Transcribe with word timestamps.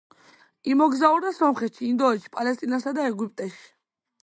იმოგზაურა 0.75 1.33
სომხეთში, 1.41 1.83
ინდოეთში, 1.91 2.33
პალესტინასა 2.39 2.97
და 3.01 3.07
ეგვიპტეში. 3.13 3.65